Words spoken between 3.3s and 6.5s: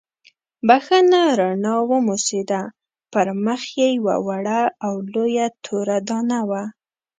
مخ یې یوه وړه او لویه توره دانه